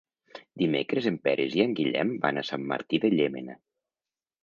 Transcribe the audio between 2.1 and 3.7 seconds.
van a Sant Martí de Llémena.